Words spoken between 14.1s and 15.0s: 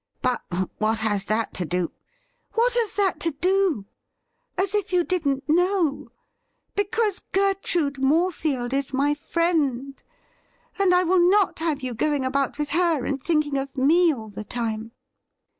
all the time.'